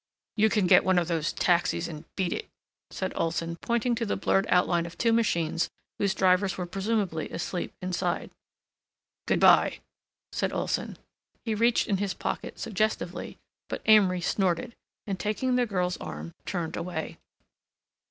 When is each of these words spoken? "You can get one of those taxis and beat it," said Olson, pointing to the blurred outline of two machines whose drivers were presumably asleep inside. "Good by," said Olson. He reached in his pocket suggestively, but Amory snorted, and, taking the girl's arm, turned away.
"You 0.35 0.49
can 0.49 0.65
get 0.65 0.83
one 0.83 0.97
of 0.97 1.07
those 1.07 1.31
taxis 1.31 1.87
and 1.87 2.05
beat 2.15 2.33
it," 2.33 2.49
said 2.89 3.13
Olson, 3.15 3.57
pointing 3.57 3.93
to 3.93 4.03
the 4.03 4.15
blurred 4.17 4.47
outline 4.49 4.87
of 4.87 4.97
two 4.97 5.13
machines 5.13 5.69
whose 5.99 6.15
drivers 6.15 6.57
were 6.57 6.65
presumably 6.65 7.29
asleep 7.29 7.71
inside. 7.83 8.31
"Good 9.27 9.39
by," 9.39 9.81
said 10.31 10.53
Olson. 10.53 10.97
He 11.45 11.53
reached 11.53 11.85
in 11.87 11.97
his 11.97 12.15
pocket 12.15 12.57
suggestively, 12.57 13.37
but 13.69 13.83
Amory 13.85 14.21
snorted, 14.21 14.73
and, 15.05 15.19
taking 15.19 15.55
the 15.55 15.67
girl's 15.67 15.97
arm, 15.97 16.33
turned 16.47 16.75
away. 16.75 17.19